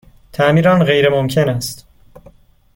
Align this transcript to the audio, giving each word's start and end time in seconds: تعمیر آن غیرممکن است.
تعمیر 0.33 0.69
آن 0.69 0.83
غیرممکن 0.83 1.49
است. 1.49 1.87